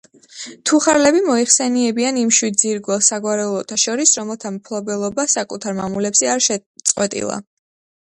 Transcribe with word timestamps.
თუხარლები 0.69 1.19
მოიხსენიებიან 1.27 2.17
იმ 2.23 2.31
შვიდ 2.39 2.57
ძირძველ 2.63 3.05
საგვარეულოთა 3.09 3.79
შორის, 3.85 4.17
რომელთა 4.23 4.55
მფლობელობა 4.59 5.29
საკუთარ 5.39 5.81
მამულებზე 5.85 6.35
არ 6.37 6.47
შეწყვეტილა. 6.51 7.43